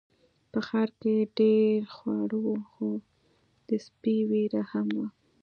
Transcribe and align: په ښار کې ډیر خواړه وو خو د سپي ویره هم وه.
په 0.51 0.59
ښار 0.67 0.89
کې 1.01 1.15
ډیر 1.37 1.81
خواړه 1.95 2.37
وو 2.43 2.55
خو 2.71 2.87
د 3.67 3.69
سپي 3.85 4.17
ویره 4.29 4.61
هم 4.71 4.87
وه. 4.97 5.07